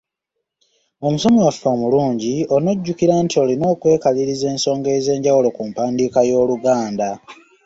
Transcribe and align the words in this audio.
"Omusomi 1.07 1.39
waffe 1.45 1.67
omulungi, 1.75 2.33
on'ojjukira 2.55 3.15
nti 3.23 3.35
olina 3.43 3.65
okwekaliriza 3.73 4.45
ensonga 4.53 4.89
ez’enjawulo 4.97 5.49
ku 5.55 5.61
mpandiika 5.69 6.19
y’Oluganda." 6.29 7.09